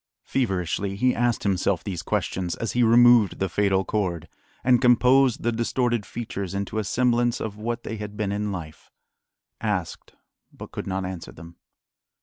Feverishly 0.23 0.95
he 0.95 1.13
asked 1.13 1.43
himself 1.43 1.83
these 1.83 2.01
questions 2.01 2.55
as 2.55 2.71
he 2.71 2.81
removed 2.81 3.37
the 3.37 3.47
fatal 3.47 3.85
cord, 3.85 4.27
and 4.63 4.81
composed 4.81 5.43
the 5.43 5.51
distorted 5.51 6.07
features 6.07 6.55
into 6.55 6.79
a 6.79 6.83
semblance 6.83 7.39
of 7.39 7.55
what 7.59 7.83
they 7.83 7.97
had 7.97 8.17
been 8.17 8.31
in 8.31 8.51
life; 8.51 8.89
asked, 9.61 10.13
but 10.51 10.71
could 10.71 10.87
not 10.87 11.05
answer 11.05 11.31
them. 11.31 11.55